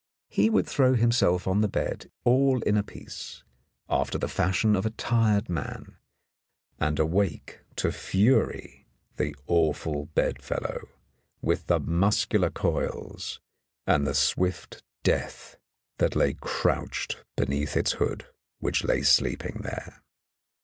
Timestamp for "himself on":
0.95-1.61